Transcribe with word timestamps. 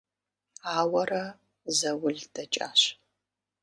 Ауэрэ 0.75 1.23
заул 1.77 2.17
дэкӀащ. 2.33 2.81